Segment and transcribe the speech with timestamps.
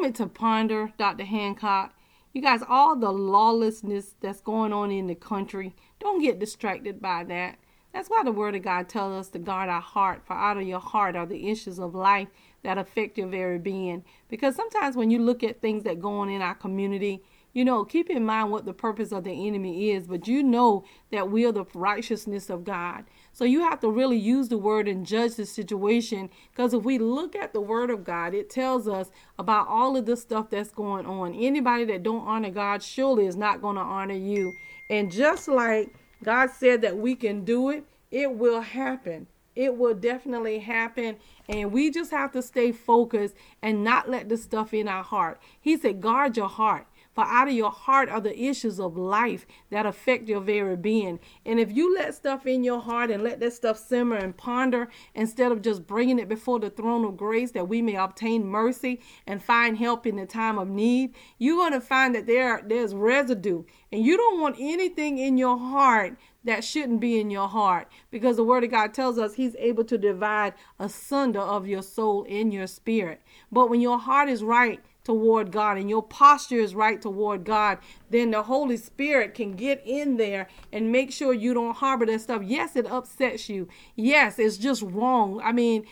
[0.00, 1.24] moment to ponder, Dr.
[1.24, 1.92] Hancock.
[2.32, 7.24] You guys, all the lawlessness that's going on in the country, don't get distracted by
[7.24, 7.58] that.
[7.92, 10.62] That's why the Word of God tells us to guard our heart, for out of
[10.62, 12.28] your heart are the issues of life
[12.62, 14.02] that affect your very being.
[14.30, 17.22] Because sometimes when you look at things that go on in our community,
[17.52, 20.84] you know, keep in mind what the purpose of the enemy is, but you know
[21.10, 23.04] that we are the righteousness of God.
[23.32, 26.98] So you have to really use the word and judge the situation because if we
[26.98, 30.70] look at the word of God, it tells us about all of the stuff that's
[30.70, 31.34] going on.
[31.34, 34.52] Anybody that don't honor God surely is not going to honor you.
[34.88, 39.26] And just like God said that we can do it, it will happen.
[39.56, 41.16] It will definitely happen.
[41.48, 45.40] And we just have to stay focused and not let the stuff in our heart.
[45.60, 46.86] He said, guard your heart.
[47.20, 51.20] For out of your heart are the issues of life that affect your very being.
[51.44, 54.88] And if you let stuff in your heart and let that stuff simmer and ponder
[55.14, 59.02] instead of just bringing it before the throne of grace that we may obtain mercy
[59.26, 62.94] and find help in the time of need, you're going to find that there there's
[62.94, 63.64] residue.
[63.92, 68.36] And you don't want anything in your heart that shouldn't be in your heart because
[68.36, 72.50] the word of God tells us he's able to divide asunder of your soul in
[72.50, 73.20] your spirit.
[73.52, 74.80] But when your heart is right,
[75.10, 77.78] toward God and your posture is right toward God,
[78.10, 82.20] then the Holy Spirit can get in there and make sure you don't harbor that
[82.20, 82.42] stuff.
[82.44, 83.66] Yes, it upsets you.
[83.96, 85.40] Yes, it's just wrong.
[85.42, 85.84] I mean,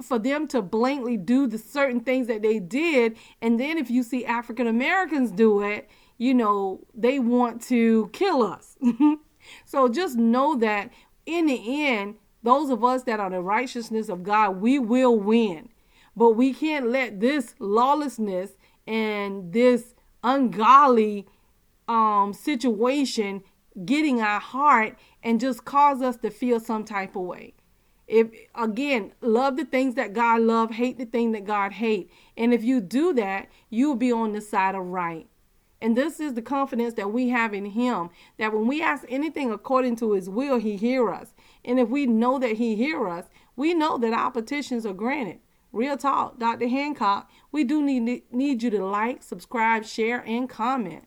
[0.00, 4.02] for them to blankly do the certain things that they did, and then if you
[4.02, 8.78] see African Americans do it, you know, they want to kill us.
[9.66, 10.90] so just know that
[11.26, 15.68] in the end, those of us that are the righteousness of God, we will win.
[16.16, 18.52] But we can't let this lawlessness
[18.86, 21.26] and this ungodly
[21.88, 23.42] um, situation
[23.84, 27.54] getting our heart and just cause us to feel some type of way.
[28.06, 32.10] If again, love the things that God love, hate the thing that God hate.
[32.36, 35.26] And if you do that, you'll be on the side of right.
[35.80, 39.50] And this is the confidence that we have in him that when we ask anything
[39.50, 41.34] according to his will, he hear us.
[41.64, 45.40] And if we know that he hear us, we know that our petitions are granted.
[45.74, 46.68] Real talk, Dr.
[46.68, 47.28] Hancock.
[47.50, 51.04] We do need need you to like, subscribe, share, and comment.